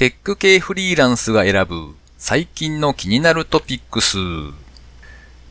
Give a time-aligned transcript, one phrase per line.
[0.00, 4.16] テック系フリーランスが選ぶ最近の気になるトピックス。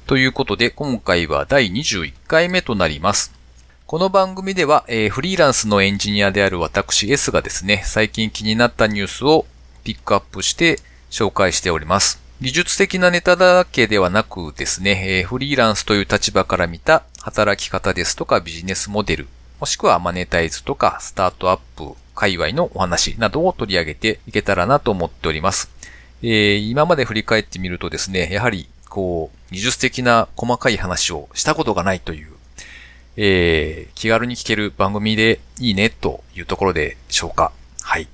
[0.08, 3.32] ということで、今回は第21回目となります。
[3.86, 9.46] この番組では、えー、フリーランスのエンジニアである私 S がですね、最近気になったニュースを
[9.84, 10.80] ピックアップして
[11.12, 12.20] 紹介しております。
[12.42, 19.28] 技術的なネタだけではなくですね、えー、フリーランスという立場から見た働き方ですとかビジネスモデル、
[19.60, 25.72] もしくはマネタイズとかスタートアップ界隈のお話などを取り上げていけたらなと思っております。
[26.22, 32.28] えー、今まで振り返ってみるとですね、やはりこう、技術的な細かい話をしたことがないという、
[33.16, 37.54] えー、気軽に聞ける番組でいいねというところでしょうか。
[37.82, 38.10] はい。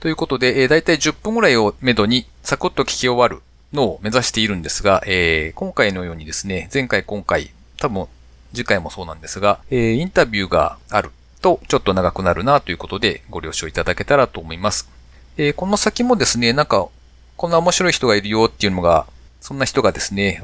[0.00, 3.42] ということで、えー、だいたい10分ぐらいをめどにサクッと聞き終わる
[3.74, 8.06] のを目指しているんですが、えー、今回のようにですね、前回今回、多分
[8.54, 11.10] 次回もそうなんですが、えー、インタビューがある
[11.44, 14.88] とちょっと長くなるなということでご了承いただけたらと思います。
[15.36, 16.88] え、この先もですね、なんか、
[17.36, 19.06] こんな面白い人がいるよっていうのが、
[19.42, 20.40] そんな人がですね、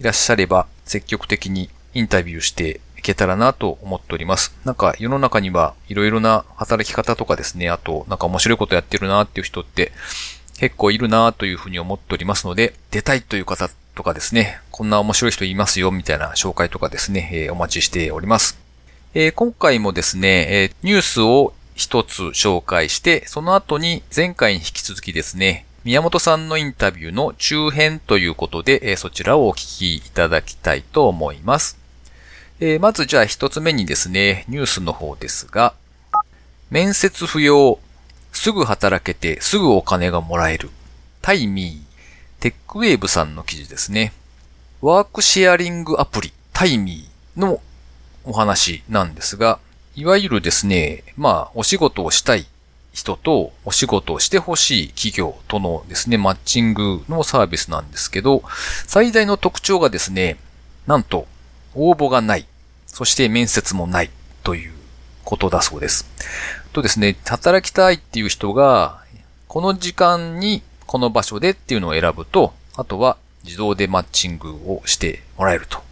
[0.00, 4.52] いらっしゃれば積極的にインタビューしていけたらなと思っております。
[4.64, 9.92] なんか世の中にはいろいろな働き方とかですね、あとなんか面白いことやってるなっていう人って
[10.58, 18.63] 結構いるなというふうに思っておりますので、出たいという方とかですね、こんな面白い人いますよみたいな紹介とかですね、え、お待ちしております。
[19.16, 31.78] えー、今回もですね、えー、ニュースを一つ紹介して、その後に前回に引き続きですね、宮本さんのインタビューの中編ということで、えそちらをお聞きいただきたいと思います。
[32.58, 35.74] えまずじゃあ一つ目にですね、ニュースの方ですが、
[36.70, 37.78] 面接不要、
[38.32, 40.70] すぐ働けてすぐお金がもらえる。
[41.22, 44.12] タイミー、テックウェーブさんの記事ですね。
[44.80, 47.60] ワークシェアリングアプリ、タイミーの
[48.24, 49.58] お話なんですが、
[49.96, 52.46] いわゆるですね、まあ、お仕事をしたい
[52.92, 58.42] 人とお仕事をしてほしい企業とのですね、マッチングのサービスなんですけど、
[58.86, 60.36] 最大の特徴がですね、
[60.86, 61.26] なんと、
[61.74, 62.46] 応募がない。
[62.86, 64.10] そして面接もない
[64.44, 64.72] という
[65.24, 66.06] ことだそうです。
[66.72, 69.02] とですね、働きたいっていう人が、
[69.48, 75.82] この時間にこの場所でっていうのを選ぶと、あとは自動でマッチングをしてもらえると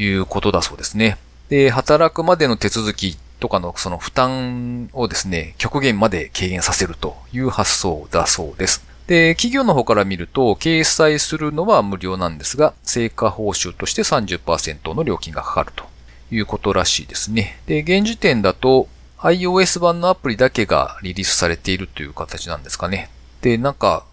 [0.00, 1.18] いうことだそうですね。
[1.52, 8.82] で、働くまでの手続きとかのその負担をですね、極限まで軽減させるという発想だそうです。
[9.06, 15.84] で、企業の方から見ると、掲載するのは無料なんですが、成果報酬として30%の料金がかかると
[16.30, 17.60] いうことらしいですね。
[17.66, 18.88] で、現時点だと
[19.18, 23.10] iOS 版のアプリだけがリリースされているという形なんですかね。
[23.42, 24.06] で、なんか、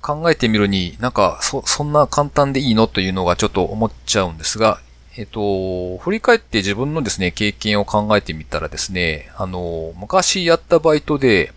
[0.00, 2.86] 考えてみるになんか、そ、そんな簡単でいいの？
[2.86, 4.80] というのがちょっと思っちゃうんですが、
[5.14, 11.52] えっと、振り返って自分のですね、経験を考えてみたらですね、あの、昔やったバイトで、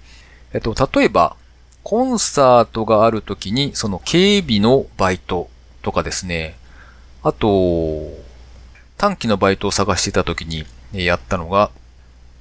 [0.54, 1.38] えっと、例えば、
[1.84, 5.50] コンサートがある時に、その警備のバイト
[5.84, 6.58] とかですね、
[7.24, 8.10] あと、
[8.98, 11.72] 短期のバイトを探していた時にやったのが、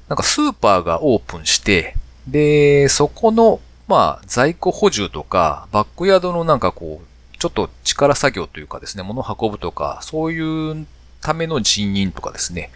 [0.09, 1.95] なんかスーパーがオープンして、
[2.27, 10.87] で、そこの、まあ、在庫補充とか、バックヤードのなんかこう、ちょっと力作業というかですね、物を運ぶとか、そういう
[11.25, 12.71] ための人員とかですね。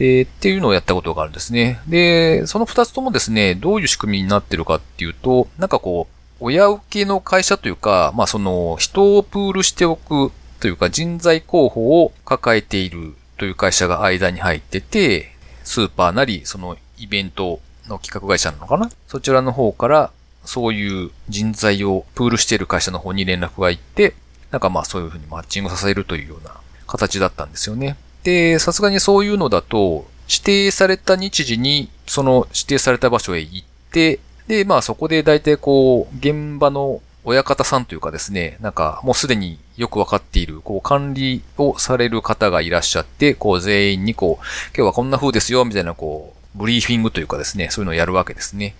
[0.00, 1.80] えー、っていうのをやったことがあるんですね。
[1.86, 18.90] で、その二つともですね、どういう仕組みになってるかっていうと、なんかこう、親受けの会社というか、まあその人をプールしておくというか人材候補を抱えているという会社が間に入ってて、スーパーなり、そのイベントの企画会社なのかな？
[19.06, 20.10] そちらの方から
[20.44, 24.14] そういう人材をプールしている会社の方に連絡が行って、
[24.50, 26.60] なんかまあそういうふうにマッチングさせるというような
[26.94, 27.96] 形だったんですよね。
[28.22, 44.44] で、さすがにそういうのだと、指定された日時に、その指定された場所へ行って、で、まあそこで大体こう、現場の親方さんというかですね、なんかもうすでによくわかっている、こう管理をされる方がいらっしゃって、こう全員にこう、
[44.76, 48.76] 今日はこんな風ですよ、みたいなこう、ブリーフィングというかですね、そういうのをやるわけですね。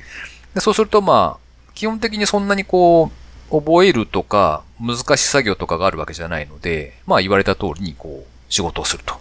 [0.54, 3.23] でそうするとまあ、基本的にそんなにこう、
[3.60, 9.14] 覚えるとか、難しい作業とかがあるわけじゃないので、まあ言われた通りにこう、仕事をすると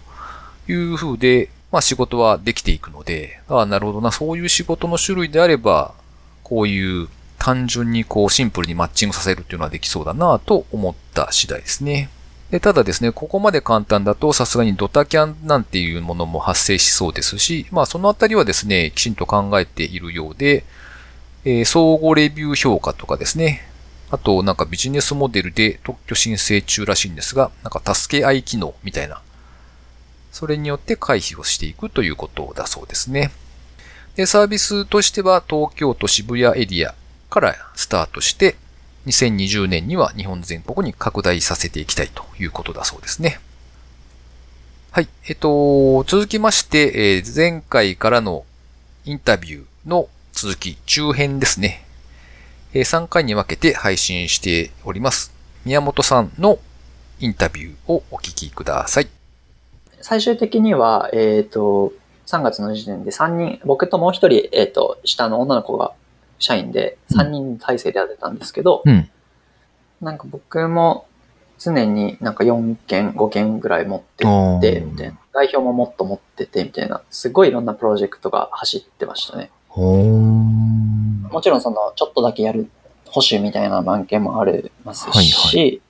[0.70, 5.94] いう風で、まあ仕事はできていくので、ああ、なるほどな、そういう仕事の種類であれば、
[6.42, 7.08] こういう
[7.38, 12.08] 単純にこうシンプルにマッチングさせるっていうのはできそうだなと思った次第ですね。
[12.50, 20.64] でただですね、ここまで簡単だとさすがにドタキャンなんていうものも発生しそうですし、まあそのあたりはですね、きちんと考えているようで、
[21.44, 23.66] えー、相互レビュー評価とかですね、
[24.10, 29.20] あと、なんかビジネスモデルで特許申請中らしいんですが、なんか助け合い機能みたいな。
[30.32, 33.30] それによって回避をしていくということだそうですね。
[34.16, 36.94] で、サービスとしては東京都渋谷エリア
[37.30, 38.56] からスタートして、
[39.06, 43.40] 2020年には日本全国に拡大させていきたいということだそうですね。
[44.92, 45.08] はい。
[45.28, 48.44] えっと、続きまして、え、前回からの
[49.04, 51.84] インタビューの続き、中編ですね。
[52.76, 55.32] えー、3回に分けて配信しております。
[55.64, 56.58] 宮本さんの
[57.20, 59.08] インタビューをお聞きください。
[60.00, 61.92] 最終的には、えっ、ー、と、
[62.26, 65.92] 3月の時点で3人、僕ともう一人、えっ、ー、と、下の女の子が
[66.40, 69.08] 社員で3人体制でやってたんですけど、うん、
[70.00, 71.06] なんか僕も
[71.60, 75.18] 常になんか4件、5件ぐらい持ってって、みたいな。
[75.32, 77.02] 代表ももっと持ってて、みたいな。
[77.08, 79.52] すごいいろんなプロジェクトが走ってましたね。
[81.34, 82.70] もちろんその、ちょっとだけやる
[83.06, 85.80] 保守みたいな案件もありますし、はいはい、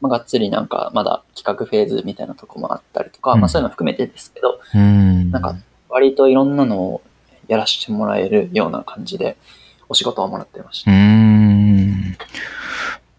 [0.00, 5.56] まあ、がっつりなんかまだ企画フェーズみたいなとこもあったりとか、うん、まあそういうの含めてですけど、んなんか
[5.88, 7.02] 割といろんなのを
[7.48, 9.36] やらせてもらえるような感じで、
[9.88, 10.90] お仕事をもらってました。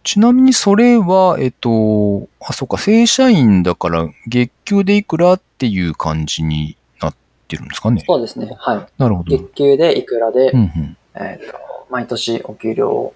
[0.04, 7.16] ちなみにそれは、えっと、あ、そっか、正社員だから月給でいくらっていう感じになっ
[7.48, 8.04] てるんですかね？
[8.08, 8.50] そうですね。
[8.58, 8.88] はい。
[8.98, 9.38] なるほど。
[9.38, 13.14] 月給でいくらで、うんうん、えっ、と、毎年お給料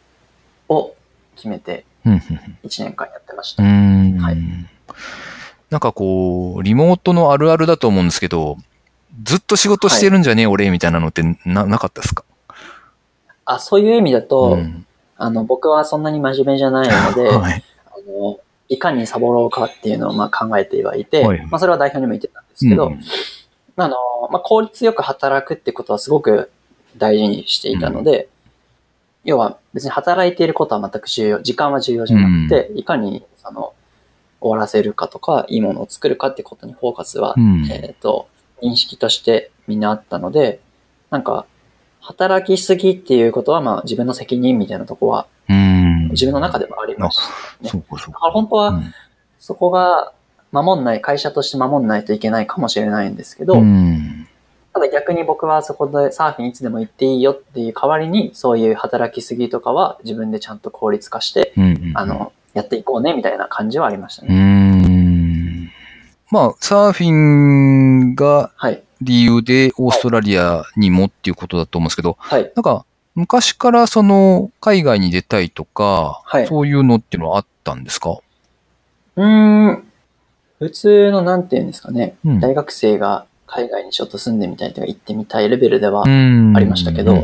[0.69, 0.95] を
[1.35, 3.63] 決めて、1年間やってました。
[3.63, 3.69] は
[4.31, 4.37] い。
[5.69, 8.57] なんかこう、リモートのあるあるだと思うんですけど、
[9.23, 12.23] ずっと仕事してるんじゃねえ、はい、俺、みたいなのってな、なかったですか？
[13.45, 14.85] あ、そういう意味だと、うん、
[15.17, 18.39] あの、僕はそんなに真面目じゃないので、 はい、あの、
[18.69, 23.01] いかにサボろうかっていうのをまあ考えてはいて、はい、まあそれは代表にも言ってたんですけど、うん、
[23.75, 23.95] あの、
[24.31, 26.51] まあ効率よく働くってことはすごく
[26.97, 28.27] 大事にしていたので、うん、
[29.25, 33.73] 要は別に働いていることは全く重要、時間は重要じゃなくて、うん、いかにその
[34.41, 37.35] 終わらせるかとか、いいものを作るかってことにフォーカスは、
[37.71, 38.27] えっ、と、
[38.61, 40.59] 認識としてみんなあったので、
[41.09, 41.45] なんか、
[41.99, 45.27] 働きすぎっていうことは、まあ自分の責任みたいなとこは、
[46.09, 47.69] 自分の中でもありましたね。
[47.69, 48.11] そうかそうか。
[48.13, 48.81] だから本当は、
[49.39, 50.13] そこが
[50.51, 53.61] 守んない、会社として守んないといけないかもしれないんですけど、
[54.73, 61.53] ただ逆に僕はそこでサーフィンいつでも行っていいよっていう代わりに、そういう働きすぎとかは自分でちゃんと効率化して、
[61.93, 65.71] あの、やっていこうねみたいな感じはありましたね。
[66.31, 68.81] まあ、サーフィンが、はい。
[69.01, 72.51] 理由でオーストラリアにもっていうことだと思うんですけど、はい。
[72.55, 72.85] なんか、
[73.15, 76.47] 昔からその、海外に出たいとか、はい。
[76.47, 78.19] そういうのっていうのはあったんですか？
[79.17, 79.83] うん、
[80.59, 87.21] 普通のなんていうんですかね、うん、大学生が海外にちょっと住んでみたいとか行ってみたいレベルではありましたけど、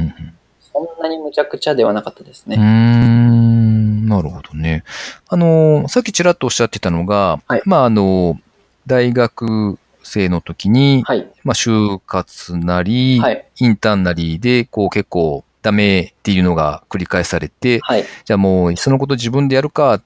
[0.60, 2.58] そんなにむちゃくちゃではなかったですね。
[2.58, 4.84] うん、なるほどね。
[5.30, 8.40] あの、さっきちらっとおっしゃってたのが、はい、まああの、
[8.86, 20.04] 大学生の時に、はい、まあ、就活なり、はい、インターンなりで、こう結構ダメっていうのが繰り返されて、はい、じゃあもうそのこと自分でやるかっ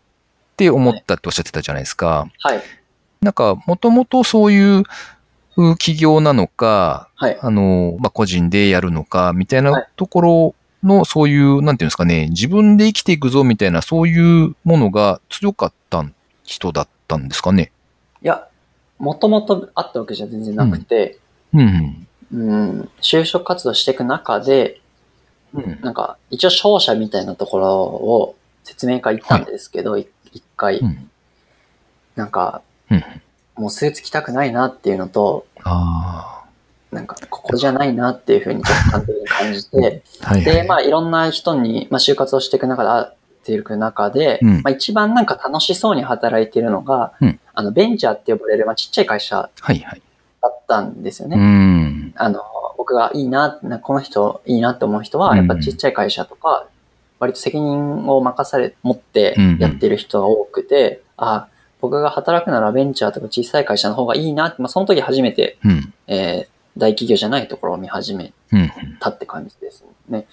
[0.55, 2.27] て思ったっておっしゃってたじゃないですか。
[2.39, 2.61] はい。
[3.21, 4.83] なんか、もともとそういう
[5.55, 16.05] 企業なのか、はい、あの、まあ、個人でやるのか、みたいなところの、そういう、なんていうんですかね、自分で生きていくぞ、みたいな、そういうものが強かった
[16.43, 17.71] 人だったんですかね。
[18.23, 18.47] いや、
[18.97, 21.17] もともとあったわけじゃ全然なくて、
[21.53, 22.07] うん。
[22.33, 24.79] うん、就職活動していく中で、
[25.53, 31.09] うん、なんか、一応商社みたいなところを説明会行ったんですけど、一、はい、回、うん、
[32.15, 33.03] なんか、うん、
[33.55, 36.41] もうスーツ着たくないなっていうのと、あ
[36.91, 43.13] なんか、ここじゃないなっていうふうにちょっと感じて、 はい、で、まあ、いろんな人に、まあ、就活をしていく中で会っ
[43.45, 49.49] ていく中で、うん、まあ、一番なんか楽しそうに働いているのが、うん、あの、ベンチャーって呼ばれる、まあ、ちっちゃい会社
[50.41, 51.37] だったんですよね。
[51.37, 51.51] はいは
[52.09, 52.41] い、あの、
[52.77, 56.65] 僕がいいな、この人いいなって思う人は、やっぱちっちゃい会社とか、
[57.19, 61.47] 割と責任を任され、持ってやってる人が多くて、うんうん、あ、
[61.81, 68.33] 僕が働くならベンチャーとか小さい会社の方がいいなって、まあ、その時初めて、うん、えー、大企業じゃないところを見始め
[68.99, 70.27] たって感じですね。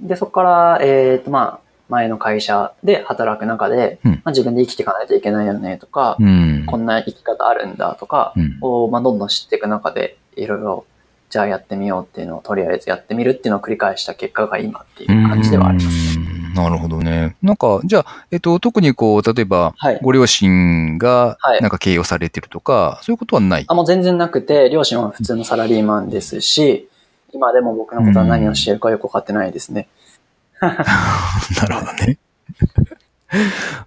[0.00, 10.86] で、そこから、えっ、ー、と、まあ、前の会社で働く中で、うん、まあ、自分で生きていかないといけないよねとか、うん、こんな生き方あるんだとかを、まあ、どんどん知っていく中で、いろいろ、
[11.28, 16.18] じゃあやってみようっていうのをとりあえずやってみるっていうのを繰り返した結果が今っていう感じではあります。
[16.54, 17.36] なるほどね。
[17.42, 23.64] なんか、じゃあ、えっと、特にこう、例えば、ご両親が、なんか経営をされてるとか、はい、そういうことはない？
[23.68, 26.88] あ、もう全然なくて、両親は普通のサラリーマンですし、
[27.32, 29.88] 今でも僕のことは何をしているかよくわかってないですね。
[30.60, 32.18] なるほどね。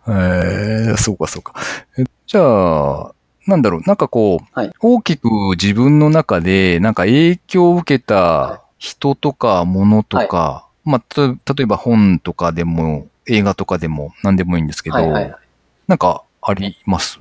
[0.07, 1.53] えー、そうかそうか。
[2.25, 3.11] じゃあ、
[3.47, 15.35] なんだろう、なんかこう、はい、大きく自分の中で、なんか影響を受けた人とか物とか、まあ、例えば本とかでも、映画とかでも何でもいいんですけど、はいはいはい、
[15.87, 17.19] なんかあります？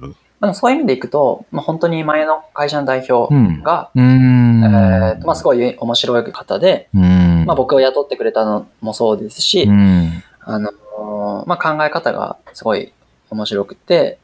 [0.52, 9.66] そういう意味でいくと、まあ、本当に前の会社の代表が、うん、えーまあ、すごい面白い方で、まあ、僕を雇ってくれたのもそうですし、
[10.40, 12.92] あのまあ、考え方がすごい
[13.30, 14.18] 面白くて、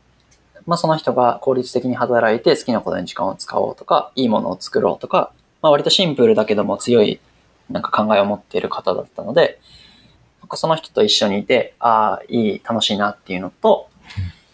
[0.66, 5.32] まあ、その人が効率的に働いて好きなことに時間を使おうとか、いいものを作ろうとか、
[5.62, 7.18] まあ、割とシンプルだけども強い
[7.70, 9.60] なんか考えを持っている方だったので、
[10.54, 13.88] その人と一緒にいて、ああ、いい、楽しいなっていうのと、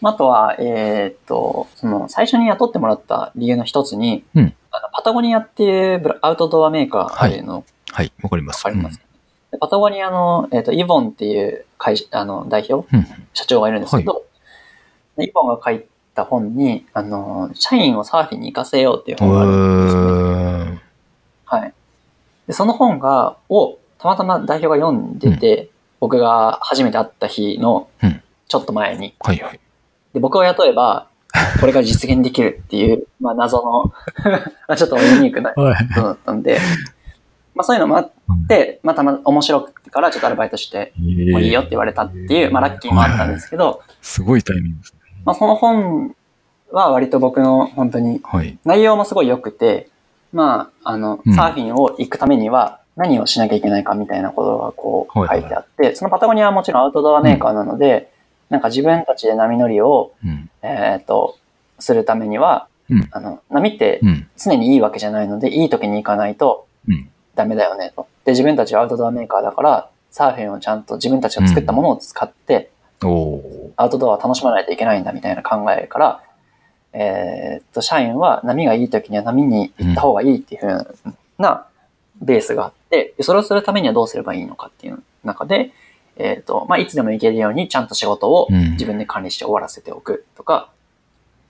[0.03, 8.65] あとは、えっ、と、その、最初に雇ってもらった理由の一つに、うん、あのパタゴニアっていうアウトドアメーカーの、はい、わ、かります。
[8.65, 9.01] わかります。
[9.51, 14.25] うん、パタゴニアの、えっ、と、イボンっていう会あの代表、うん、社長がいるんですけど、
[15.15, 15.83] はい、イボンが書い
[16.13, 20.26] た本に、あの、社員をサーフィンに行かせようっていう本があるんですね。
[22.47, 22.53] はい。
[22.53, 27.89] で、その本が、を、たまたま代表が読んでて、僕が初めて会った日の、
[28.47, 29.59] ちょっと前に、はいはい。
[30.13, 31.07] で、僕を雇えば、
[31.59, 33.91] これが実現できるっていう、まあ謎の
[34.75, 35.61] ちょっとユニークなこ
[35.93, 36.59] とだったんで、
[37.53, 38.11] まあそういうのもあっ
[38.47, 44.99] て、まあたま面白くてからちょっとアルバイトして、もういいよって言われたっていう、まあラッキーもあったんですけど、すごいタイミングですね。
[45.25, 46.15] まあその本
[46.71, 48.21] は割と僕の本当に、
[48.63, 49.89] 内容もすごい良くて、
[50.33, 58.11] まあ、あの、サーフィンを行くためには何をしなきゃいけないかみたいなことがこう書いてあって、そのパタゴニアはもちろんアウトドアメーカーなので、
[58.49, 61.37] なんか自分たちで波乗りを、うん、えっ、と、
[61.79, 64.01] するためには、うん、あの、波って
[64.37, 66.67] 常にいいわけじゃないので、いい時に行かないと
[67.35, 68.07] ダメだよねと。
[68.25, 72.71] で、自分たちはアウトドアメーカーだから、サーフィンをちゃんと自分たちが作ったものを使って、
[73.03, 76.23] うん、アウトドアを楽しまないといけないんだみたいな考えから、
[76.99, 81.67] えー、っと、社員は波がいい時には波に行った方がいいっていうふうな
[82.19, 85.71] ベースがあって、それをするためにはどうすればいいのかっていう中で、
[86.15, 90.71] えっ、ー、と、まあ、いつでも行けるようにちゃんと仕事を自分で管理して終わらせておくとか、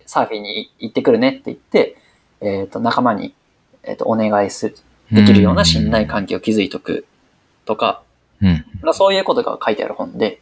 [0.02, 1.96] うん、サーフィンに行ってくるねって言って、
[2.42, 3.34] えっ、ー、と、仲間に、
[3.84, 4.76] えっ、と、お願いする、
[5.14, 7.06] できるような信頼関係を築いておく
[7.64, 8.04] とか、
[8.42, 10.42] うん、そういうことが書いてある本で、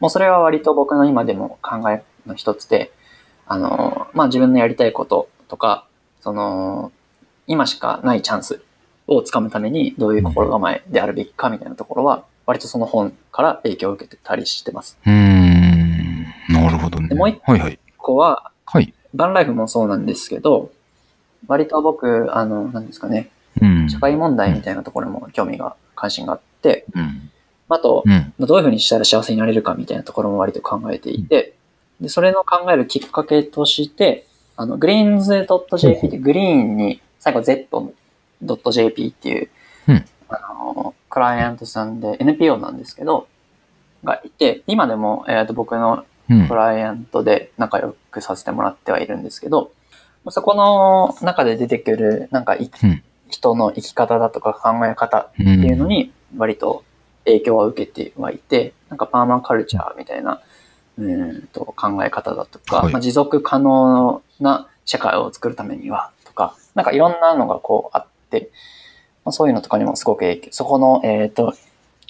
[0.00, 2.92] もうそれは割と僕の今でも考えの一つで、
[3.46, 5.86] あの、まあ、自分のやりたいこととか、
[6.20, 6.92] その、
[7.46, 8.62] 今しかないチャンス
[9.06, 14.98] をつかむためにどういう心構えであるべきかみたいなところは、割とその本から影響を受けてたりしてます。
[15.06, 16.26] うん。
[16.48, 17.14] なるほどね。
[17.14, 17.40] もう一
[17.96, 18.92] 個は、はい。
[19.14, 20.70] バンライフもそうなんですけど、
[21.46, 27.30] 割と僕、あの、何ですかね、うん、社会問題みたいなところも興味が、関心があって、うん、
[27.68, 31.55] あと、うん、どういうふうにしたら幸せになれるかみたいなところも割と考えていて、
[32.00, 34.26] で、それの考えるきっかけとして、
[34.56, 39.50] あの、greens.jp ってグリーンに最後 z.jp っていう、
[40.28, 43.28] あの、クライアントさんで NPO なんですけど、
[44.04, 46.04] がいて、今でも、えー、と僕の
[46.48, 49.72] クライアントで仲良くさせてもらってはいるんですけど、
[50.24, 56.84] うん、そこの中で出てくる、なんか、うん、人の生き方だとか考え方っていうのに、割と
[57.24, 60.40] 影響は受けてはいて、なんかパーマンカルチャーみたいな、
[60.98, 68.50] うんと考え方だとか、はい、まあ、持続可能な社会を作るためにはとか、なんかいろんなのがこうあって、
[69.24, 71.54] まあ、そういうのとかにもすごく影響、そこの、えっ、ー、と、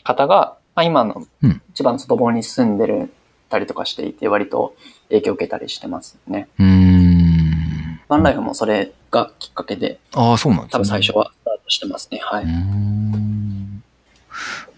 [0.05, 1.27] 方が、まあ、今の
[1.75, 3.11] 千葉の外房に住んでる
[3.49, 4.77] たりとかしていて、割と
[5.09, 6.49] 影響を受けたりしてますね。
[6.59, 8.01] うん。
[8.09, 10.73] ワンライフもそれがきっかけで、ああ、そうなんですね。
[10.73, 12.21] 多分最初はスタートしてますね。
[12.23, 12.45] はい。
[12.45, 13.83] ん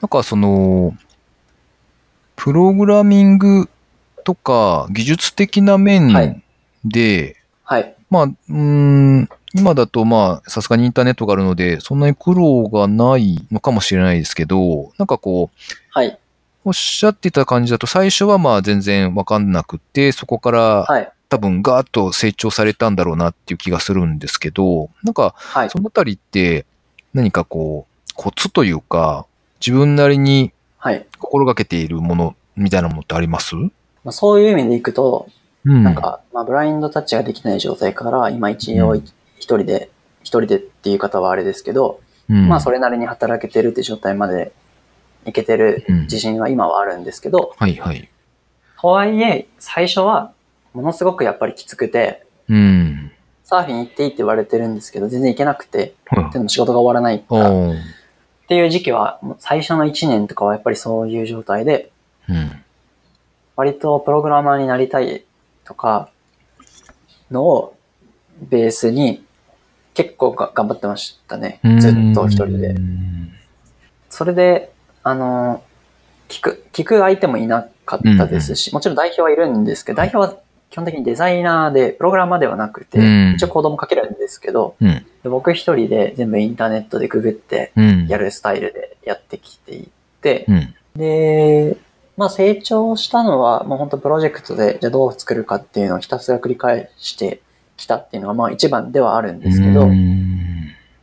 [0.00, 0.96] なんかその、
[2.36, 3.68] プログラミング
[4.28, 6.42] とか技術的な面
[6.84, 7.82] で、はい。
[7.82, 16.18] はい、まあ、うん、今だとまあ、さすがにインターネットがあるので、そんなに苦労がないのかもしれないですけど、なんかこう、はい。
[16.62, 21.10] おっしゃってた感じだと、最初はまあ全然わかんなくて、そこから、はい。
[21.30, 25.34] 多分ガーッと成長されたんだろうなっていう気がするんですけど、なんか、
[25.70, 26.66] そのあたりって
[27.14, 29.24] 何かこう、コツというか、
[29.58, 30.52] 自分なりに
[31.18, 33.54] 心がけているものみたいなものってあります、
[34.08, 35.28] まあ、そういう意味でいくと、
[35.66, 39.04] うん、なんか、まあ、ブラインドタッチができない状態から、今一応一
[39.38, 39.90] 人で、
[40.22, 42.00] 一人でっていう方はあれですけど、
[42.30, 44.52] うん、まあそれなりに働けてるって状態まで
[45.26, 48.08] いけてる自信は今はあるんですけど、はいはい。
[48.80, 50.32] とはいえ、最初は
[50.72, 53.12] ものすごくやっぱりきつくて、うん、
[53.44, 55.92] サーフィン行っていいって言われてるんですけど、全然行けなくて、
[56.32, 57.74] でも仕事が終わらないからっ
[58.48, 61.90] ていう時期は、最初の1年とかはやっぱりそういう状態で、
[62.26, 62.64] うん、
[63.58, 65.24] 割とプログラマーになりたい
[65.64, 66.10] とか
[67.28, 67.76] のを
[68.40, 69.24] ベースに
[69.94, 71.58] 結構が頑張ってましたね。
[71.80, 72.76] ずっと一人で。
[74.08, 74.70] それで、
[75.02, 75.64] あの、
[76.28, 87.72] 聞く、聞く相手もいなかったですし、もちろん代表はいるんですけど、代表は基本的にデザイナーで、プログラマーではなくて、うん、一応コードも書けるんですけど、うん、僕一人で全部インターネットでググって
[88.06, 89.88] やるスタイルでやってきてい
[90.22, 91.76] て、うん、で、
[92.18, 97.40] まあ成長したのは、もう本当プロジェクトで、じゃあどう作るかっていうのをひたすら繰り返して
[97.76, 99.86] きたっていうのが、まあ一番ではあるんですけど、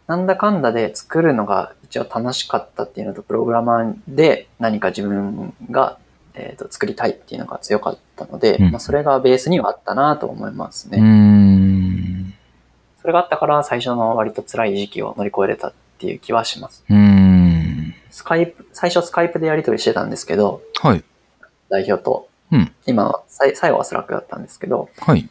[0.07, 5.98] なんだかんだで作るのが一応楽しかったっていうのと、プログラマーで何か自分が、
[6.34, 10.98] えー、と作りたいっていうのが強かったので、うん、まあ、それがベースにはあったなと思いますね。
[13.00, 16.84] それがあったから最初の割と辛い時期を乗り越えれたっていう気はします。
[18.15, 21.03] Skype、最初 Skypeでやり取りしてたんですけど、はい。
[21.69, 22.29] 代表と。
[22.50, 22.72] うん。
[22.86, 25.27] 今、最後は Slack だったんですけど、はい。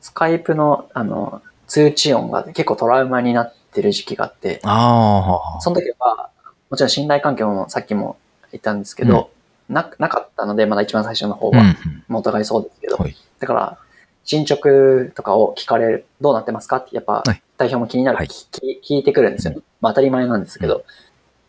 [0.00, 5.60] Skypeの、あの、通知音が結構トラウマになってる時期があって、ああ。
[5.62, 6.30] その時は、
[6.70, 8.16] もちろん信頼関係もさっきも
[8.52, 9.30] 言ったんですけど、
[9.68, 13.78] うん、な、なかったので、まだ一番最初の方は、うん、もうお互いそうですけど、はい、だから、
[14.22, 17.24] 進捗とかを聞かれる、どうなってますかって、やっぱ、
[17.56, 20.84] 代表も気になる、はい、聞いてくるんですよ、まあ当たり前なんですけど、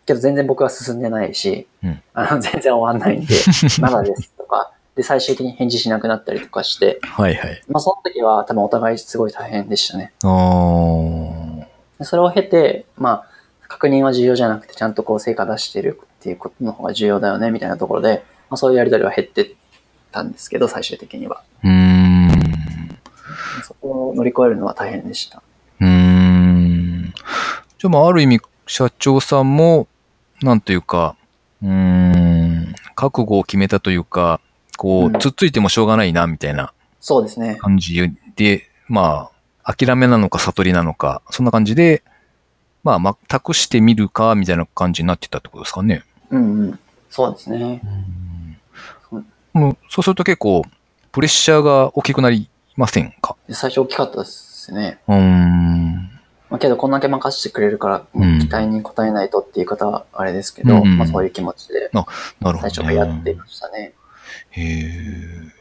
[0.05, 3.35] けど全然僕は進んでないし、うん、あの全然終わんないんで、
[3.79, 7.61] まだですとか、で、最終的に返事しなくなったりとかして、はいはい。
[7.67, 10.13] まあその時は多分お互いすごい大変でしたね。
[10.23, 10.25] あ
[12.01, 13.27] それを経て、まあ、
[13.67, 19.55] 確認は重要じゃなくて、ちゃんとこう成果出してるっていうことの方が重要だよね、みたいなところで、まあそういうやりとりは減って
[20.11, 21.41] たんですけど、最終的には。
[21.63, 22.29] うん。
[23.63, 25.41] そこを乗り越えるのは大変でした。
[25.79, 27.13] うん。
[27.79, 29.87] じゃあまあある意味、社長さんも、
[30.43, 31.15] なんというか、
[31.61, 34.41] うん、覚悟を決めたというか、
[34.77, 36.73] こう、つっついてもしょうがないな、みたいな。
[36.99, 37.55] そうですね。
[37.55, 39.29] 感じで、ま
[39.63, 42.03] あ、諦めなのか悟りなのか、そんな感じで、
[42.83, 46.03] まあ、ま、託してみるか、みたいな感じになってたってことですかね。
[46.31, 46.79] うんうん。
[47.09, 47.81] そうですね。
[49.11, 50.63] うん、もうそうすると結構、
[51.11, 53.35] プレッシャーが大きくなりませんか？
[53.49, 54.97] 最初大きかったですね。
[55.07, 56.12] うん。
[56.53, 63.93] まあ、けど、こんだけ任せてくれるから、期待に応えないとっていう方はあれですけど、うん、まあそういう気持ちで、最初からやっていましたね。
[64.51, 65.53] へえ。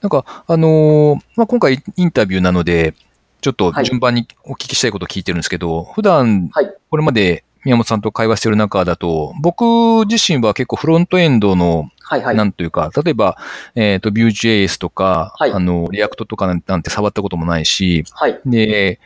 [0.00, 2.94] なんか、あのー、まあ、今回インタビューなので、
[3.42, 6.48] ちょっと順番にお聞きしたいことを聞いてるんですけど、はい、普段、
[6.88, 13.36] これまで宮本さんと会話してる中だと、僕自身は結構フロントエンドの、はいはい、なんというか、例えば、
[13.74, 18.98] えっ、ー、と、Vue.js とか、はい、あの、 React とかなんて触ったこともないし、はい、で、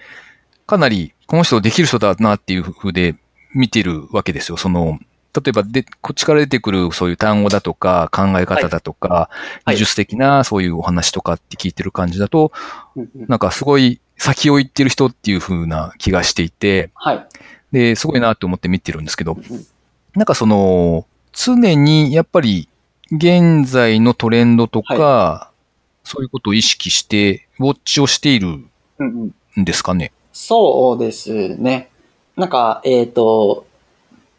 [0.67, 3.17] かなり、この人できる人だなっていう風で
[3.55, 4.57] 見てるわけですよ。
[4.57, 4.99] その、
[5.35, 9.31] 例えばで、こっちから出てくるそういう単語だとか考え方だとか、
[9.65, 12.53] はい、技術的なそういうお話とかって聞いてる感じだと、
[12.95, 17.27] はい、なんかすごい先を行ってる人っていう風な気がしていて、はい、
[17.73, 19.37] で、すごいなって思って見てるんですけど、
[20.15, 22.69] なんかその、常にやっぱり
[23.11, 30.13] 現在のトレンドとか、はい、そういうことを意識して、ウォッチをしているんですかね。
[30.35, 31.91] そうですね。
[32.37, 33.67] なんか、えっ、ー、と、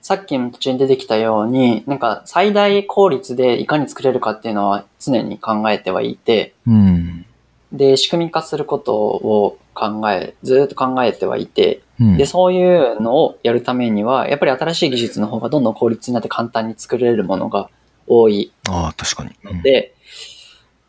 [0.02, 7.26] さっきも途中に出てきたように、なんか最大効率でいかに作れるかっていうのは常に考えてはいて、うん、
[7.72, 17.70] で、仕組み化することを考え、ずっと考えてはいて、うん、で、そういうのをやるためには、やっぱり新しい技術の方がどんどん効率になって簡単に作れるものが
[18.06, 18.52] 多い。
[18.70, 19.32] ああ、確かに。
[19.44, 19.96] ので、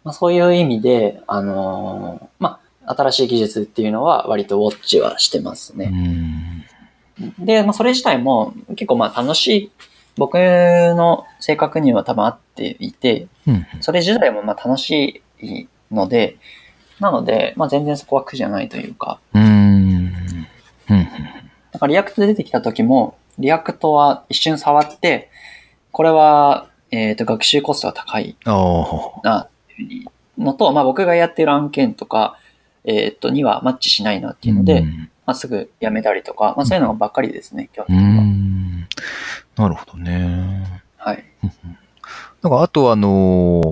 [0.04, 6.66] まあ、そういう意味で、あのー、まあ、新しい技術っていうのは割とウォッチはしてますね。
[7.38, 9.70] で、まあ、それ自体も結構まあ楽しい、
[10.16, 13.28] 僕の性格には多分合っていて、
[13.80, 16.36] それ自体もまあ楽しいので、
[17.00, 19.20] なので、まあ全然そこは苦じゃないというか。
[19.34, 20.12] うん。
[21.72, 25.30] だから React で出てきた時も、 React は一瞬触って、
[25.92, 30.04] これは、えっ、ー、と、学習コストが高いな、ってい
[30.38, 32.38] うのと、まあ僕がやってる案件とか、
[32.86, 34.82] えっ、ー、と、にはマッチしないなっていうので、
[35.26, 37.98] まあ、すぐ辞めたりとか、まあ、そういうのばっかりですね、今日は。
[39.56, 40.82] なるほどね。
[40.96, 41.24] はい。
[42.42, 43.62] なんか、あとあのー、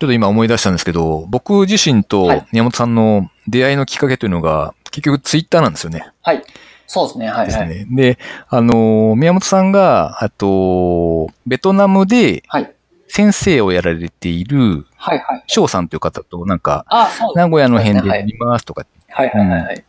[0.00, 6.06] ちょっと今思い出したんですけど、僕自身と宮本さんの出会いのきっかけというのが、結局ツイッターなんですよね。
[6.22, 6.42] はい。
[6.86, 7.46] そうですね、はい、はい。
[7.46, 7.86] ですね。
[7.90, 12.74] で、あのー、宮本さんが、あと、ベトナムで、はい。
[13.08, 15.44] 先生をやられている、はいはい。
[15.46, 19.76] 翔さんという方と、なんか、あそう名古屋の辺で見ますとか、はいはいはい、はい。
[19.76, 19.84] っ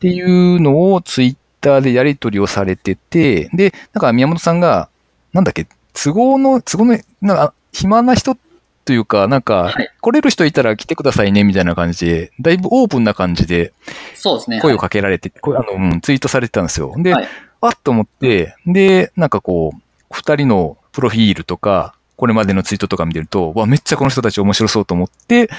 [0.00, 4.88] ていうのをツイッターでやり取りをされてて、で、なんか宮本さんが、
[5.32, 8.36] なんだっけ、都合の、都合の、なんか、暇な人
[8.84, 13.72] というか、なんか、来れる人いたら来てくださいね、みたいな感じで、だいぶオープンな感じで、
[14.14, 14.60] そうですね。
[14.60, 16.92] 声をかけられて、はい、あの、ツイートされてたんですよ。
[16.98, 17.28] で、はい、
[17.60, 25.50] あっと思って、で、なんかこう、二人のプロフィールとか、これまでのツイートとか見てると、わ、めっちゃこの人たち面白そうと思って、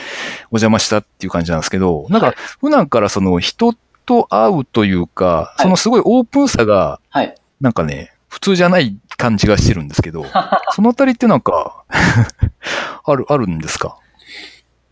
[0.43, 7.01] お邪魔したっていう感じなんですけど、なんか、普段からその人と会うというか、そのすごいオープンさが、
[7.59, 10.25] なんかね、普通じゃない感じがしてるんですけど、
[10.71, 11.83] そのあたりってなんか
[13.03, 13.97] ある、あるんですか？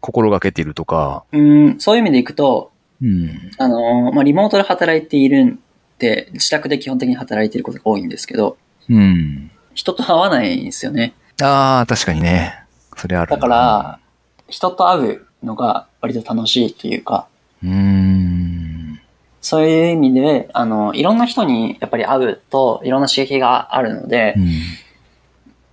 [0.01, 1.23] 心がけているとか。
[1.31, 5.59] うん、そういう意味でいくと、うん、あの、まあ、リモートで働いているん
[5.99, 8.57] で、自宅で基本的に働いていることが多いんですけど、
[8.89, 11.13] うん、人と会わないんですよね。
[11.41, 12.63] ああ、確かにね。
[12.97, 13.31] それある。
[13.31, 13.99] だから、
[14.47, 17.27] 人と会うのが割と楽しいというか、
[17.63, 18.99] うん。
[19.41, 24.35] そういう意味で、あの、いろんな人にやっぱり会うと、いろんな刺激があるので、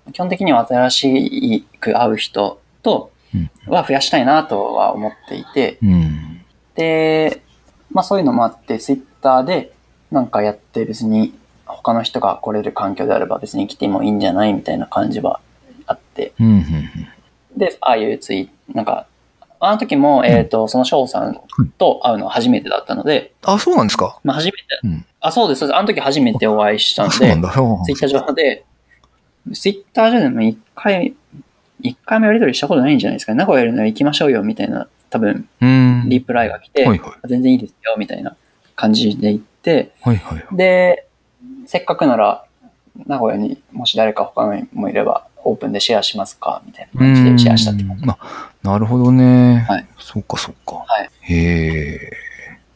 [0.07, 3.11] うん、基本的には新しく会う人と
[3.67, 6.41] は増やしたいなとは思っていて、うん、
[6.75, 7.43] で、
[7.91, 9.73] まあそういうのもあって、ツイッターで
[10.11, 11.35] なんかやって別に
[11.67, 15.41] 他の人が来れる環境であれば別に来てもいいんじゃないみたいな感じは
[15.89, 16.33] あって、
[17.57, 19.07] で、ああいうツイなんか、
[19.61, 21.41] あの時も、えっ、ー、と、その翔さん
[21.79, 23.33] と会うのは初めてだったので。
[23.43, 24.21] あ、そうなんですか？
[24.23, 24.59] まあ初めて。
[24.85, 25.65] うん、あ、そうです。
[25.75, 28.65] あの時初めてお会いしたんで、ツイッター上で、
[29.53, 31.15] ツイッター上でも一回、
[31.81, 33.39] 一回もやり取りしたことないんじゃないですか、ね。
[33.39, 35.49] 名古屋やるなら行きましょうよ、みたいな、多分、
[36.07, 38.37] リプライが来て、はいはい、全然いいですよ、みたいな
[38.77, 41.07] 感じで言って、はいはいはい、で、
[41.67, 42.45] せっかくなら、
[43.07, 46.63] 名古屋にもし誰か他のもいれば、オープンでシェアしますか？
[46.67, 48.05] みたいな感じでシェアしたって感じ。
[48.09, 48.19] あ、
[48.63, 49.65] なるほどね。
[49.69, 49.87] はい。
[49.99, 50.77] そっかそっか。
[50.87, 51.11] はい。
[51.21, 52.11] へえ。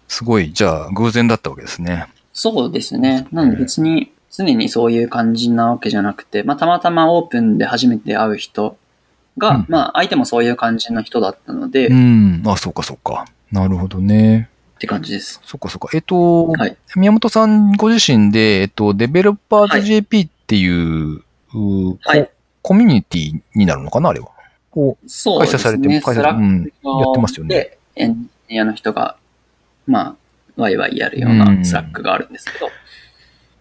[0.09, 2.07] すごい、じゃあ、偶然だったわけですね。
[2.33, 3.27] そうですね。
[3.33, 8.77] なんで別に、常にそういう感じなわけじゃなくて、まあ、たまたまオープンで初めて会う人
[9.39, 11.89] が、うん、まあ、相手もそういう感じの人だったので。
[11.89, 12.43] うん。
[12.47, 13.27] あ、そうかそうか。
[13.51, 14.49] なるほどね。
[14.77, 15.41] って感じです。
[15.45, 15.89] そっかそっか。
[15.95, 21.23] えっと、はい、宮本さんご自身で、えっと、 Developers JP っていう、
[22.03, 22.31] はい、
[22.63, 24.29] コミュニティになるのかなあれは。
[24.71, 25.63] こう、そうですね。
[25.63, 27.55] 開催されて、開催、うん、やってますよね。
[27.55, 29.17] で、エンジニアの人が、
[29.87, 30.17] まあ、
[30.57, 32.71] ワイワイやるような Slack があるんですけど。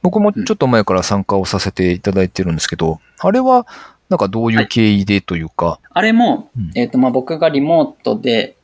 [0.01, 3.67] 僕もちょっと前から参加をさせていただいてるんですけど、うん、あれは、
[4.09, 5.65] なんかどういう経緯でというか？
[5.65, 8.55] はい、あれも、うん、えっ、ー、と、まあ僕がリモートで、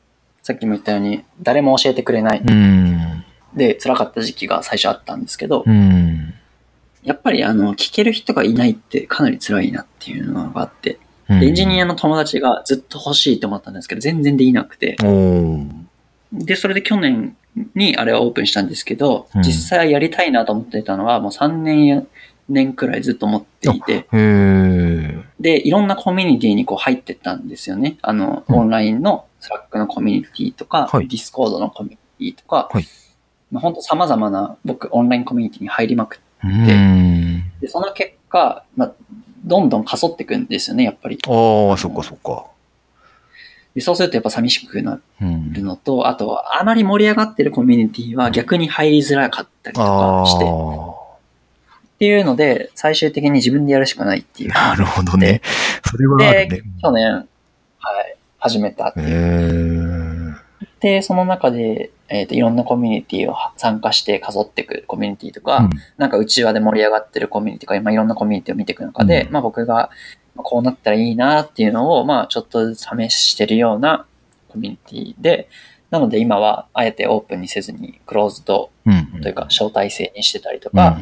[0.42, 2.40] さっきも言ったように、誰も教えてくれない。
[2.40, 3.24] うん、
[3.54, 6.07] で、辛かった時期が最初あったんですけど、うん、
[7.02, 14.96] やっぱりあの、聞ける人がいないってかなり辛いなっていうのがあって、エンジニアの友達がずっと欲しいと思ったんですけど、全然できなくて。
[16.32, 17.36] で、それで去年
[17.74, 22.06] にあれはオープンしたんですけど、実際やりたいなと思ってたのはもう3年、
[22.48, 24.06] 年くらいずっと思っていて、
[25.38, 27.98] で、いろんなコミュニティにこう入ってったんですよね。
[28.00, 32.86] あの、オンラインの Slack のコミュニティとか、 Discord のコミュニティとか、はい、
[33.50, 36.46] まあ、本当様々な僕オンラインコミュニティに入りまくって、
[37.60, 38.92] でその結果、まあ、
[39.44, 41.18] どんどん過疎っていくんですよね、やっぱり。
[41.26, 42.46] ああ、そっかそっか。
[43.74, 50.48] でそうするとやっぱ寂しくなるのと、うん、あとはあまり盛り上がってるコミュニティは逆に入りづらかったりとかして、っ
[51.98, 54.50] ていうので、最終的に自分でやるしかないっていう。
[54.50, 55.42] なるほどね。
[55.84, 56.46] それはあるね。
[56.46, 57.26] で、去年、はい、
[58.38, 59.87] 始めたっていう。
[60.80, 69.90] で、その中で、えっ、ー、と、いろんなコミュニティを参加してかぞっていくコミュニティとか、うん、なんか内輪で盛り上がってるコミュニティとか、まあ、いろんなコミュニティを見ていく中で、うん、まあ僕が
[70.36, 74.06] こうなったらいいなっていうのを、まあちょっと試してるような
[74.48, 75.48] コミュニティで、
[75.90, 78.70] なので今はあえてオープンにせずにクローズド
[79.22, 80.98] というか招待制にしてたりとか、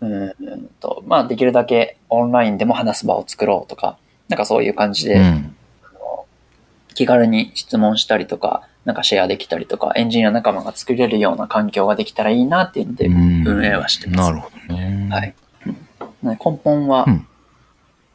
[0.00, 3.98] うん、うんと、まあできるだけオンラインでも話す場を作ろうとか、
[4.28, 5.56] なんかそういう感じで、うん、
[6.94, 14.30] 気軽に質問したりとか、なんかシェアできたりとか、エンジニア仲間が作れるような環境ができたらいいなっていうんで、運営はしてます。
[14.30, 15.08] なるほどね。
[15.10, 15.34] はい。
[16.22, 17.06] 根本は、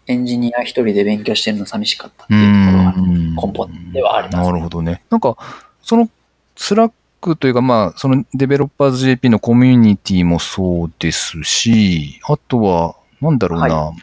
[0.08, 5.04] エンジニア一人で勉強してるの寂しかったっていうところが根本ではあります、ね、なるほどね。
[5.10, 5.36] なんか、
[5.82, 6.10] その
[6.56, 13.98] Slack というか、まあ、そのデベロッパーズ JP のコミュニティもそうですし、あとは、なんだろうな、はい、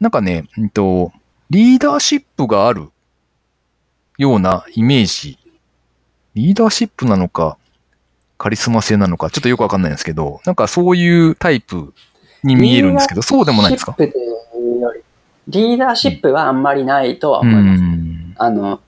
[0.00, 1.12] なんかね、えっと、
[1.50, 2.90] リーダーシップがある
[4.18, 5.38] ようなイメージ
[6.34, 7.56] リーダーシップなのか、
[8.36, 11.94] カリスマ性なのか、ちょっとよくわかんないんですけど、なんかそういうタイプ
[12.44, 13.96] に見えるんですけど、そうでもないですか？
[15.48, 17.82] リーダーシップはあんまりないとは思います。
[18.36, 18.80] あの、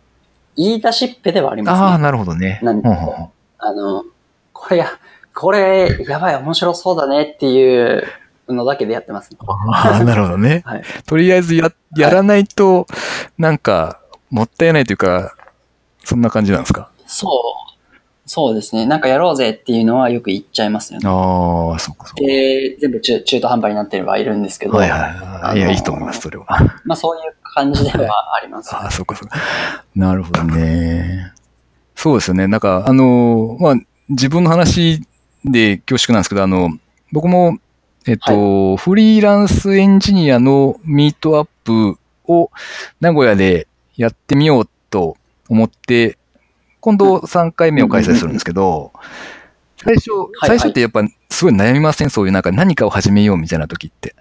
[0.57, 1.87] リーダーシップではありますね。
[1.87, 2.61] ああ、なるほどね。
[2.63, 2.89] なんで
[3.59, 4.05] あの、
[4.53, 4.87] これや、
[5.35, 8.05] これ、やばい、面白そうだねっていう
[8.49, 9.39] のだけでやってます、ね。
[9.73, 10.63] ああ、なるほどね。
[10.67, 12.87] はい、とりあえずや、やらないと、
[13.39, 15.35] なんか、もったいないというか、
[16.05, 16.91] そんな感じなんですか？
[17.07, 17.31] そう。
[18.27, 18.87] そうですね。
[18.87, 21.09] なんかやろうぜっていうのはよく言っちゃいますよね。
[21.09, 22.21] ああ、そっかそっか。
[22.21, 24.73] で、全部中中途半端になってればいるんですけど。
[24.75, 25.59] はいはいはい。
[25.59, 26.47] いや、いいと思います、それは。
[26.85, 29.37] まあそういう感じではあります、ああ、そっかそっか。
[29.97, 31.33] なるほどね。
[31.97, 32.47] そうですよね。
[32.47, 33.75] なんか、あの、まあ、
[34.09, 35.03] 自分の話
[35.45, 36.71] で恐縮なんですけど、あの、
[37.11, 37.59] 僕も、
[38.07, 42.51] えっと、はい、フリーランスエンジニアのミートアップを
[43.01, 43.67] 名古屋で
[44.01, 45.17] やってみようと
[45.49, 46.17] 思って、
[46.81, 48.93] 今度3回目を開催するんですけど、
[49.77, 50.11] 最初、
[50.41, 52.11] 最初ってやっぱすごい悩みません？
[52.11, 54.15] そういうなんか何かを始めようみたいな時って。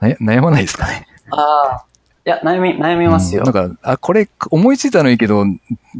[0.00, 1.06] 悩まないですかね？
[1.30, 1.84] ああ。
[2.24, 3.42] いや、悩み、悩みますよ。
[3.44, 5.44] うん、なんか、あ、これ思いついたのいいけど、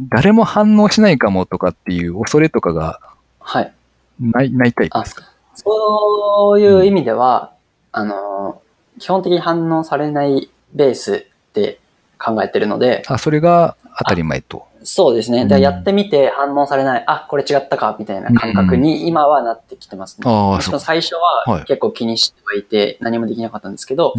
[0.09, 3.01] 誰も反応しないかもとかっていう恐れとかが、
[3.41, 3.73] はい。
[4.21, 7.51] ない、ないタイプですかそういう意味では、
[7.93, 8.61] うん、あの、
[8.99, 11.79] 基本的に反応されないベースで
[12.23, 13.03] 考えてるので。
[13.07, 14.65] あ、それが当たり前と。
[14.83, 15.45] そうですね。
[15.45, 20.23] で、やってみて反応されない、あ、これ違ったか、みたいな感覚に今はなってきてますね。
[20.29, 20.57] う。
[20.75, 24.13] ん、最初は結構気にしてはいて、何もできなかったんですけど、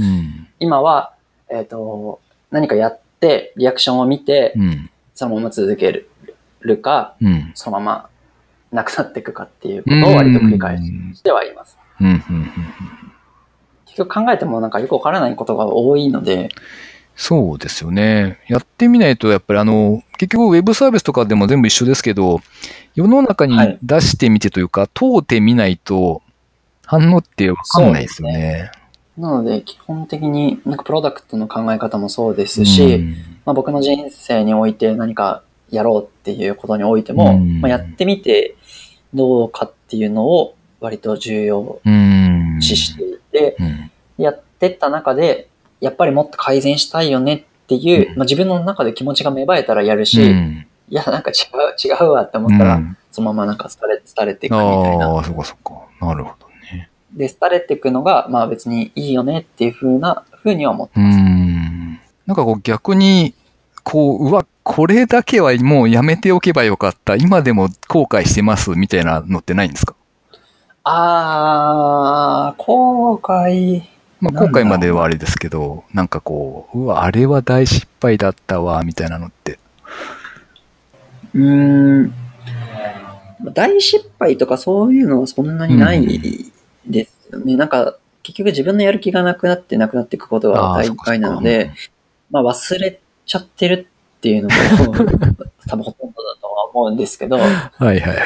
[0.59, 1.13] 今は、
[1.49, 4.55] えっ、ー、と、何かやって、リアクションを見て、
[5.15, 6.07] そのまま続け
[6.61, 7.15] るか、
[7.55, 8.09] そのまま
[8.73, 11.79] なくなっていくかっていうことを割と繰り返してはいます。
[13.87, 16.49] 結局考えてもなんかよくわからないことが多いので、
[17.17, 18.41] そうですよね。
[18.49, 22.41] やってみないと、やっぱりあの、結局ウェブサービスとかでも全部一緒ですけど、
[22.95, 26.23] 世の中に出してみてというか、はい、通ってみないと
[26.87, 28.39] 反応ってわかんないですよね。
[28.39, 28.71] ね。
[29.17, 38.57] なので、基本的になんかプロダクトの考え方もそうですし、うん、まあ、僕の人生において何かやろうっていうことにおいても、うん、まあ、やってみて
[39.13, 41.81] どうかっていうのを割と重要
[42.61, 43.65] 視していて、う
[44.23, 45.49] ん、やってった中で、
[45.85, 50.21] やっぱりもっと改善したいよねっていう、まあ、自分の中で気持ちが芽生えたらやるし、
[50.89, 52.81] いや、なんか違う、 違うわって思ったら、
[53.13, 55.09] そのままなんか廃れ、廃れていくみたいな。
[55.09, 55.73] ああ、そっかそっか。
[56.07, 56.89] なるほどね。
[57.13, 61.17] で、廃れていくのが、まあ別にいいよねっていうふうな、ふうには思ってます。
[61.19, 62.01] うん。
[62.27, 63.35] なんかこう逆に、
[63.83, 67.17] こう、うわ、これだけはもうやめておけばよかった。
[67.17, 69.95] 今でも後悔してますみたいなのってないんですか？
[70.85, 73.83] あー、後悔。
[74.25, 79.59] まあ、今回まではあれですけど、なんかこう、うわ、あれは大失敗だったわ、みたいなのって。
[81.35, 82.15] うーん。
[83.53, 86.07] 大失敗とかそういうのはそんなにない
[86.87, 87.53] ですよね。
[87.53, 91.73] うん、なんか、結局自分のやる気がなくなってなくなっていくことが大概なので、
[92.31, 94.95] まあ忘れちゃってるっていうのも
[95.69, 98.17] 多分ほとんどだとは思うんですけど、はいはいはい。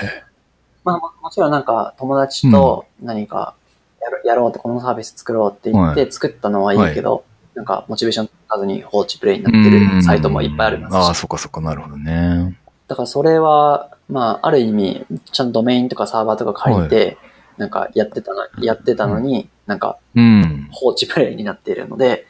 [0.85, 3.57] まあもちろんなんか友達と何か
[4.01, 7.23] やろやろうとこのサービス作ろうって言って作ったのはいいけど、はい、
[7.57, 10.97] なんかモチベーションつかずに放置プレイになってるサイトもいっぱいありますし。
[10.97, 12.59] ああ、そっかそっか、なるほどね。
[12.87, 17.19] だからそれは、まあ、ある意味、ちゃんとドメインとかサーバーとか借りて、はい、
[17.59, 19.99] なんかやってたの、やってたのに、なんか、
[20.71, 22.27] 放置プレイになっているので、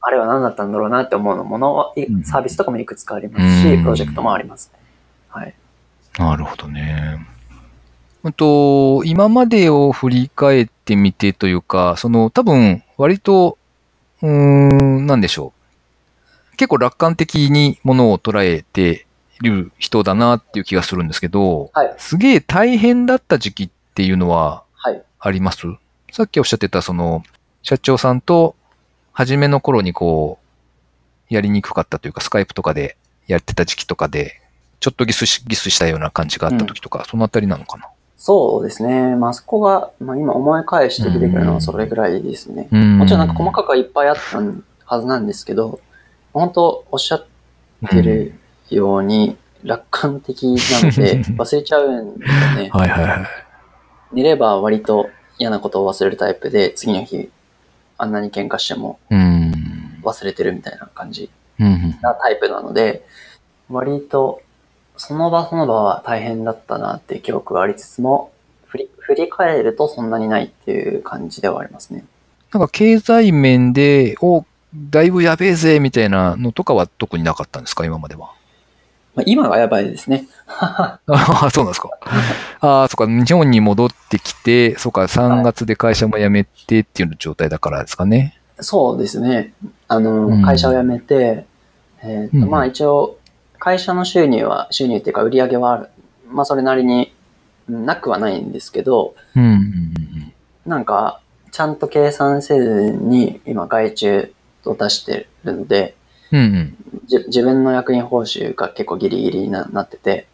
[0.00, 1.92] あれは何だったんだろうなって思うのものは、
[2.24, 4.78] サービスとかもいくつかありますし、プロジェクトもありますね。
[5.28, 5.54] はい。
[6.18, 7.26] なるほどね。
[8.36, 13.58] と、今までを振り返ってみてというか、その多分割と、
[14.22, 15.52] うーん、なんでしょ
[16.52, 16.56] う。
[16.56, 19.06] 結構楽観的にものを捉えて
[19.40, 24.64] いる人だなっていう気がするんですけど、はい、すげえ大変だった時期っていうのは
[25.20, 25.78] あります、はい、
[26.12, 27.22] さっきおっしゃってたその
[27.62, 28.56] 社長さんと
[29.12, 30.38] 初めの頃にこ
[31.30, 34.40] う、やりにくかったというか、スカイプとかでやってた時期とかで、
[34.80, 37.88] ちょっとギスしギスしたような感じがあった時とか、うん、そのあたりなのかな？
[38.18, 39.14] そうですね。
[39.14, 42.68] まあ、そこが、まあ、今思い返してきてくるのはそれぐらいですね。
[42.72, 44.42] もちろんなんか細かくはいっぱいあった
[44.84, 45.80] はずなんですけど、
[46.32, 47.26] 本当おっしゃっ
[47.88, 48.34] てる
[48.70, 52.70] ように楽観的なので 忘れちゃうんですよね。
[52.72, 53.26] はいはいはい。
[54.12, 57.30] 寝れば割と嫌なことを忘れるタイプで、次の日
[57.98, 58.98] あんなに喧嘩しても
[60.02, 61.30] 忘れてるみたいな感じ
[62.02, 63.06] なタイプなので、
[63.70, 64.40] 割と
[64.98, 68.32] その場その場は大変だったなっていう記憶がありつつも、
[68.66, 72.04] 振り、振り返るとそんなにないっていう感じではありますね。
[72.52, 78.32] なんか経済面で、お、だいぶやべえぜみたいなのとかは特になかったんですか、今までは。
[79.14, 80.28] まあ、今がやばいですね。
[80.46, 81.90] あ あ、そうなんですか。
[82.60, 88.38] ああ、そっか、日本に戻ってきて、そっか、3月で会社も辞めてっていう状態だからですかね。
[88.60, 89.52] そうですね。
[89.86, 91.46] あの、会社を辞めて、
[92.02, 93.17] えっ、ー、と、うん、まあ一応、
[93.58, 95.88] 会社の収入は、収入っていうか売り上げはある。
[96.28, 97.12] まあそれなりに
[97.68, 99.92] なくはないんですけど、うん、
[100.66, 104.32] なんか、ちゃんと計算せずに今外注
[104.64, 105.96] を出してるので、
[106.30, 106.76] うんうん、
[107.26, 110.26] 自分の役員報酬が結構ギリギリになってて、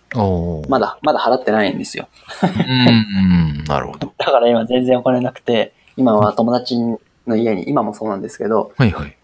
[0.68, 2.08] まだ、まだ払ってないんですよ。
[2.42, 4.12] うん、なるほど。
[4.18, 9.16] だから今全然お金なくて、今は友達の家に、今もそうなんですけど、はいはい。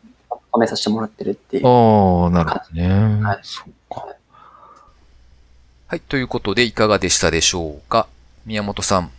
[0.53, 1.67] おめさせてもらってるっていう。
[1.67, 3.23] ああ、なるほどね。
[3.23, 3.39] はい。
[3.43, 4.07] そうか。
[5.89, 8.07] はい、ということでいかがでしたでしょうか？
[8.47, 9.11] 宮本さん、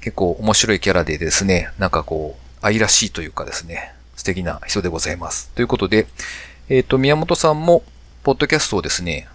[0.00, 5.50] 結構面白いキャラでですね、なんかこう、愛らしいというかですね、素敵な人でございます。
[5.54, 6.06] ということで、
[6.68, 7.82] えっ、ー、と、宮本さんも、
[8.22, 9.28] ポッドキャストをですね、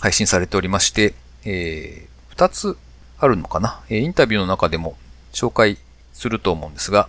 [0.00, 2.78] 配信されておりまして、えー、二つ
[3.18, 4.96] あるのかな、えー、インタビューの中でも
[5.32, 5.76] 紹介
[6.12, 7.08] すると思うんですが、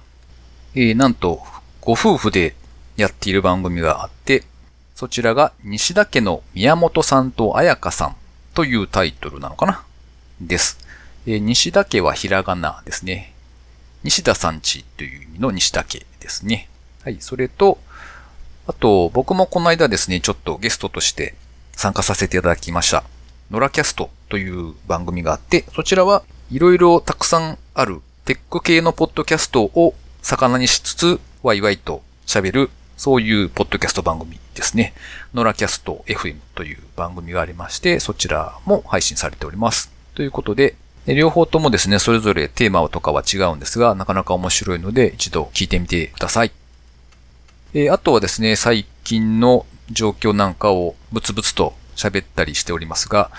[0.75, 1.41] えー、なんと、
[1.81, 2.55] ご夫婦で
[3.01, 4.43] やっている番組があって、
[4.95, 8.15] そちらが西田家の宮本さんと彩香さん
[8.53, 9.83] というタイトルなのかな？
[10.41, 10.77] です。
[11.25, 13.33] え、西田家はひらがなですね。
[14.03, 16.69] 西田さんちという意味の西田家ですね。
[17.03, 17.79] はい、それと、
[18.67, 21.35] あと、僕もこの間ですね、ちょっとゲストとして
[21.73, 23.03] 参加させていただきました。
[23.51, 34.93] ノラキャストという番組があって、そちらはいろいろたくさんあるテック系のポッドキャストを魚にしつつ、ワイワイと喋る、そういうポッドキャスト番組ですね。
[35.33, 39.89] ノラキャスト FM という番組がありまして、そちらも配信されております。
[40.15, 46.51] ということで、両方ともですね、それぞれテーマとかは違うんですが、なかなか面白いので、一度聞いてみてください。
[47.73, 53.31] えー、あとはですね、最近の状況なんかをブツブツと喋ったりしておりますが、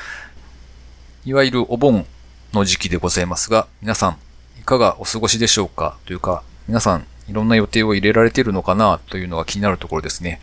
[1.26, 2.06] いわゆるお盆
[2.54, 4.16] の時期でございますが、皆さん、
[4.58, 5.98] いかがお過ごしでしょうか？
[6.06, 10.40] というか、皆さん、いろんな予定を入れられてるのかなというのが気になるところですね。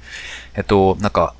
[0.55, 1.35] えっと、なんか、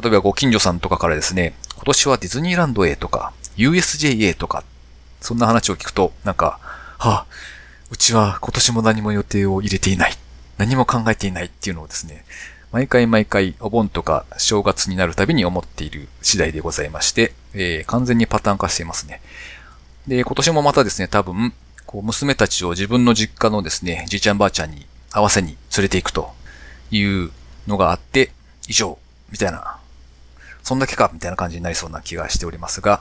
[0.00, 4.62] 例えばご近所さんとかからですね、今年はディズニーランドへとか、USJA とか、
[5.20, 6.58] そんな話を聞くと、なんか、
[6.98, 7.26] はあ、
[7.90, 10.12] うちは今年も何も予定を入れていない。
[10.58, 12.24] 何も考えていないっていうのをですね、
[12.70, 19.22] 毎回毎回お盆とか正月になるたびに思っている次第でございまして、えー、完全にパターン化していますね。
[20.06, 21.54] で、今年もまたですね、多分、
[21.88, 26.34] こう、娘たちを自分の実家のですね、じいちゃんばあちゃんに合わせに連れて行くと
[26.90, 27.30] いう
[27.66, 28.30] のがあって、
[28.68, 28.98] 以上、
[29.32, 29.78] みたいな、
[30.62, 33.00] そんだけか、みたいな感じになりそうな気がしておりますが、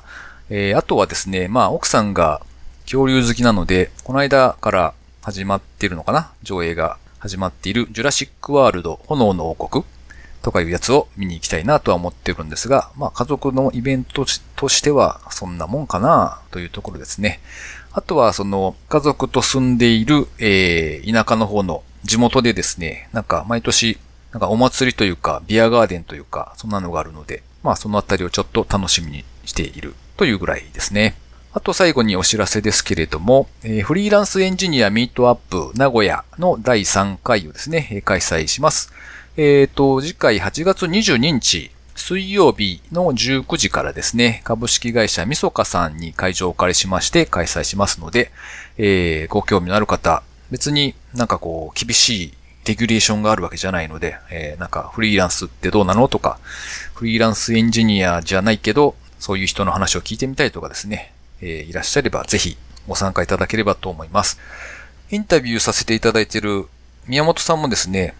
[0.49, 2.41] えー、あとはですね、まあ、奥さんが
[2.83, 9.83] 恐竜好きなので、この間から始まってるのかな上映が始まっているジュラシックワールド炎の王国
[10.41, 17.41] とかいうやつを見に行きたいなとは思ってるんですが、まあ家族のイベントとしてはそんなもんかなというところですね。
[17.97, 23.97] あとはその家族と住んでいる、えー、田舎の方の地元でですね、なんか毎年
[24.31, 31.15] なんかお祭りというかビアガーデンというかそんなのがあるので、まあそのあたりをちょっと楽しみにしているというぐらいですね。
[31.53, 38.93] あと最後にお知らせですけれども、えー、フリーランスエンジニアミートアップ名古屋の第3回をですね、開催します。
[39.37, 48.31] えっ、ー、と、次回8月22日、水曜日の19時からですね、株式会社みそかさんに会場をお借りしまして開催しますので、
[48.77, 52.33] えー、ご興味のある方、別になんかこう、厳しい
[52.65, 56.39] レギュレーションがあるわけじゃないので、えー、なんかフリーランスってどうなのとか、
[56.93, 62.57] フリーランスエンジニアじゃないけど、そういう人の話を聞いてみたいとかですね、えー、いらっしゃればぜひ
[62.87, 64.39] ご参加いただければと思います。
[65.09, 66.67] インタビューさせていただいている
[67.07, 68.13] 宮本さんもですね、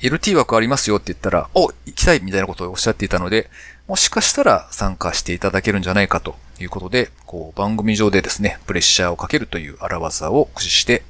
[0.00, 3.48] LT 枠ありますよって言ったら、お、行きたいみたいなことをおっしゃっていたので、
[3.88, 11.02] もしかしたら参加していただけるんじゃないかということで、こう番組上でですね、プレッシャーをかけるという荒技を駆使して、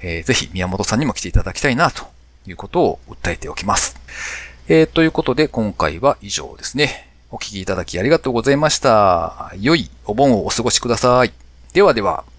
[0.00, 2.04] えー、ぜひ宮本さんにも来ていただきたいなと
[2.46, 3.96] いうことを訴えておきます。
[4.68, 7.10] えー、ということで今回は以上ですね。
[7.30, 9.52] お聞きいただきありがとうございました。
[9.60, 11.32] 良いお盆をお過ごしください。
[11.72, 12.35] ではでは。